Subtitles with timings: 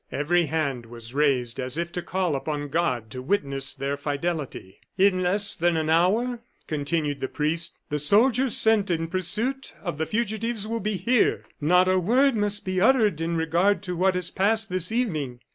[0.11, 4.79] Every hand was raised as if to call upon God to witness their fidelity.
[4.97, 10.07] "In less than an hour," continued the priest, "the soldiers sent in pursuit of the
[10.07, 11.45] fugitives will be here.
[11.61, 15.39] Not a word must be uttered in regard to what has passed this evening.